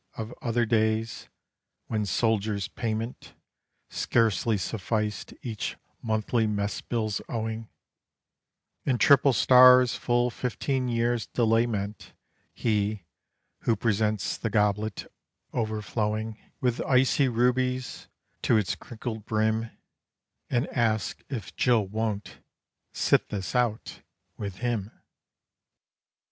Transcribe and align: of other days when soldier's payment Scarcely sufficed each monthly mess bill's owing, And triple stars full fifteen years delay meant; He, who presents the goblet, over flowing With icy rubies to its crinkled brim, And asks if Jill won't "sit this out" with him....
of 0.17 0.33
other 0.41 0.65
days 0.65 1.29
when 1.85 2.07
soldier's 2.07 2.67
payment 2.67 3.35
Scarcely 3.87 4.57
sufficed 4.57 5.31
each 5.43 5.77
monthly 6.01 6.47
mess 6.47 6.81
bill's 6.81 7.21
owing, 7.29 7.69
And 8.83 8.99
triple 8.99 9.31
stars 9.31 9.95
full 9.95 10.31
fifteen 10.31 10.87
years 10.87 11.27
delay 11.27 11.67
meant; 11.67 12.13
He, 12.51 13.05
who 13.59 13.75
presents 13.75 14.37
the 14.37 14.49
goblet, 14.49 15.05
over 15.53 15.83
flowing 15.83 16.39
With 16.61 16.81
icy 16.81 17.27
rubies 17.27 18.07
to 18.41 18.57
its 18.57 18.73
crinkled 18.73 19.27
brim, 19.27 19.69
And 20.49 20.65
asks 20.69 21.23
if 21.29 21.55
Jill 21.55 21.85
won't 21.85 22.39
"sit 22.91 23.29
this 23.29 23.53
out" 23.53 24.01
with 24.35 24.55
him.... 24.55 24.89